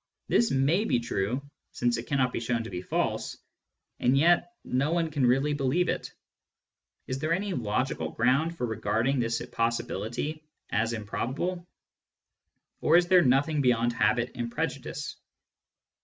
This 0.29 0.49
may 0.49 0.83
be 0.85 0.97
true, 0.99 1.47
since 1.73 1.95
it 1.97 2.07
cannot 2.07 2.33
be 2.33 2.39
shown 2.39 2.63
to 2.63 2.71
be 2.71 2.81
false, 2.81 3.37
yet 3.99 4.51
no 4.63 4.93
one 4.93 5.11
can 5.11 5.27
really 5.27 5.53
believe 5.53 5.89
it. 5.89 6.11
Is 7.05 7.19
there 7.19 7.31
any 7.33 7.53
logical 7.53 8.09
ground 8.09 8.57
for 8.57 8.65
regarding 8.65 9.19
this 9.19 9.45
possibility 9.51 10.41
as 10.71 10.93
improbable} 10.93 11.67
Or 12.81 12.97
is 12.97 13.09
there 13.09 13.21
nothing 13.21 13.61
beyond 13.61 13.93
habit 13.93 14.31
and 14.33 14.51
prejudice 14.51 15.17